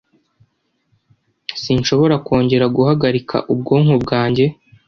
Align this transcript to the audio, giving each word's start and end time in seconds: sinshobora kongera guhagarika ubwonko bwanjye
sinshobora 1.61 2.15
kongera 2.25 2.65
guhagarika 2.75 3.35
ubwonko 3.53 3.95
bwanjye 4.03 4.45